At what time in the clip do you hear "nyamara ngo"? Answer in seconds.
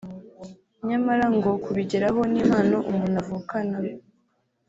0.87-1.49